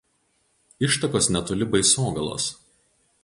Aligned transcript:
Ištakos 0.87 1.29
netoli 1.37 1.69
Baisogalos. 1.75 2.51